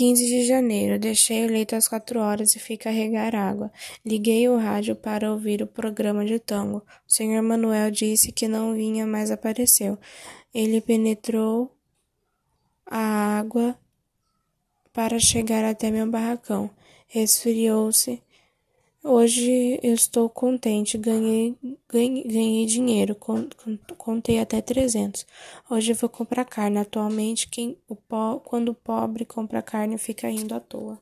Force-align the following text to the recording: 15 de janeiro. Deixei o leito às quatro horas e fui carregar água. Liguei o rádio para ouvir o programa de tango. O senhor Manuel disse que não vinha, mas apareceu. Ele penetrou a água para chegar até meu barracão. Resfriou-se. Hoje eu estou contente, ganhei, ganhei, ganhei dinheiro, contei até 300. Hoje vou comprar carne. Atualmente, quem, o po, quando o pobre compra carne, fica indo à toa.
15 0.00 0.24
de 0.24 0.46
janeiro. 0.46 0.98
Deixei 0.98 1.44
o 1.44 1.50
leito 1.50 1.76
às 1.76 1.86
quatro 1.86 2.20
horas 2.20 2.56
e 2.56 2.58
fui 2.58 2.78
carregar 2.78 3.34
água. 3.36 3.70
Liguei 4.02 4.48
o 4.48 4.56
rádio 4.56 4.96
para 4.96 5.30
ouvir 5.30 5.60
o 5.60 5.66
programa 5.66 6.24
de 6.24 6.38
tango. 6.38 6.78
O 7.06 7.12
senhor 7.12 7.42
Manuel 7.42 7.90
disse 7.90 8.32
que 8.32 8.48
não 8.48 8.72
vinha, 8.72 9.06
mas 9.06 9.30
apareceu. 9.30 9.98
Ele 10.54 10.80
penetrou 10.80 11.76
a 12.86 13.38
água 13.40 13.78
para 14.90 15.18
chegar 15.18 15.66
até 15.66 15.90
meu 15.90 16.10
barracão. 16.10 16.70
Resfriou-se. 17.06 18.22
Hoje 19.02 19.78
eu 19.82 19.92
estou 19.94 20.28
contente, 20.28 20.96
ganhei, 20.98 21.56
ganhei, 21.88 22.24
ganhei 22.24 22.66
dinheiro, 22.66 23.16
contei 23.96 24.38
até 24.38 24.60
300. 24.60 25.26
Hoje 25.70 25.92
vou 25.94 26.08
comprar 26.08 26.44
carne. 26.44 26.78
Atualmente, 26.78 27.48
quem, 27.48 27.78
o 27.88 27.96
po, 27.96 28.40
quando 28.40 28.70
o 28.70 28.74
pobre 28.74 29.24
compra 29.24 29.62
carne, 29.62 29.96
fica 29.98 30.28
indo 30.30 30.54
à 30.54 30.60
toa. 30.60 31.00